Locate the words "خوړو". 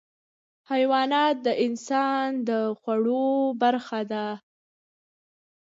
2.79-3.25